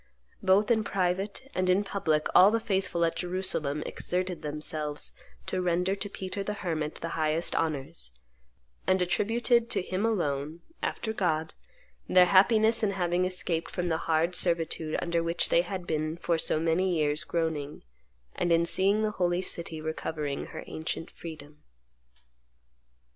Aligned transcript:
Both 0.41 0.71
in 0.71 0.83
private 0.83 1.43
and 1.53 1.69
in 1.69 1.83
public 1.83 2.25
all 2.33 2.49
the 2.49 2.59
faithful 2.59 3.05
at 3.05 3.15
Jerusalem 3.15 3.83
exerted 3.85 4.41
themselves 4.41 5.13
to 5.45 5.61
render 5.61 5.93
to 5.95 6.09
Peter 6.09 6.41
the 6.41 6.55
Hermit 6.55 6.95
the 6.95 7.09
highest 7.09 7.55
honors, 7.55 8.17
and 8.87 8.99
attributed 8.99 9.69
to 9.69 9.83
him 9.83 10.03
alone, 10.03 10.61
after 10.81 11.13
God, 11.13 11.53
their 12.09 12.25
happiness 12.25 12.81
in 12.81 12.89
having 12.93 13.25
escaped 13.25 13.69
from 13.69 13.89
the 13.89 13.97
hard 14.09 14.35
servitude 14.35 14.97
under 14.99 15.21
which 15.21 15.49
they 15.49 15.61
had 15.61 15.85
been 15.85 16.17
for 16.17 16.39
so 16.39 16.59
many 16.59 16.95
years 16.97 17.23
groaning, 17.23 17.83
and 18.35 18.51
in 18.51 18.65
seeing 18.65 19.03
the 19.03 19.11
holy 19.11 19.43
city 19.43 19.79
recovering 19.81 20.45
her 20.45 20.63
ancient 20.65 21.11
freedom." 21.11 21.61